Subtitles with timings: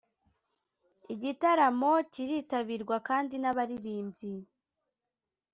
[1.13, 4.33] Igitaramo kiritabirwa kandi n’abaririmbyi